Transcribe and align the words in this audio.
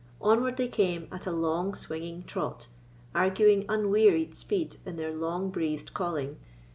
Onward 0.19 0.57
they 0.57 0.67
came 0.67 1.07
at 1.11 1.27
a 1.27 1.31
long 1.31 1.75
swinging 1.75 2.23
trot, 2.23 2.67
arguing 3.13 3.67
unwearied 3.69 4.33
speed 4.33 4.77
in 4.83 4.95
their 4.95 5.11
long 5.13 5.51
breathed 5.51 5.93
calling. 5.93 6.37